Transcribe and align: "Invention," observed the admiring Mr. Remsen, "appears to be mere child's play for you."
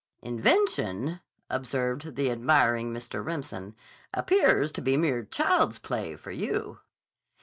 "Invention," 0.23 1.19
observed 1.47 2.15
the 2.15 2.31
admiring 2.31 2.91
Mr. 2.91 3.23
Remsen, 3.23 3.75
"appears 4.15 4.71
to 4.71 4.81
be 4.81 4.97
mere 4.97 5.25
child's 5.25 5.77
play 5.77 6.15
for 6.15 6.31
you." 6.31 6.79